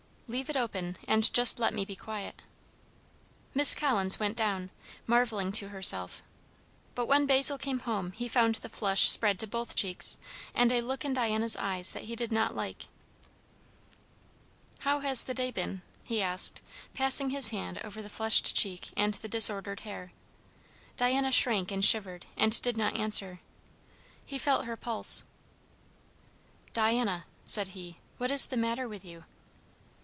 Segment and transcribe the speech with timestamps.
[0.31, 2.41] "Leave it open and just let me be quiet."
[3.53, 4.69] Miss Collins went down,
[5.05, 6.23] marvelling to herself.
[6.95, 10.19] But when Basil came home he found the flush spread to both cheeks,
[10.55, 12.83] and a look in Diana's eyes that he did not like.
[14.79, 16.61] "How has the day been?" he asked,
[16.93, 20.13] passing his hand over the flushed cheek and the disordered hair.
[20.95, 23.41] Diana shrank and shivered and did not answer.
[24.25, 25.25] He felt her pulse.
[26.71, 29.25] "Diana," said he, "what is the matter with you?"